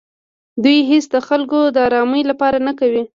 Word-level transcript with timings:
دوی 0.63 0.77
هېڅې 0.89 1.07
د 1.13 1.15
خلکو 1.27 1.59
د 1.75 1.77
ارامۍ 1.87 2.21
لپاره 2.31 2.57
نه 2.67 2.73
کوي. 2.79 3.03